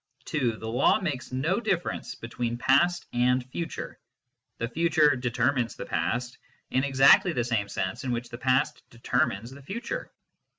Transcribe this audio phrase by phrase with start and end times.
[0.25, 3.99] (2) The law makes no difference between past and future:
[4.57, 6.39] the future" determines" the past
[6.71, 10.11] in exactly the same sense in which the past" determines" the future.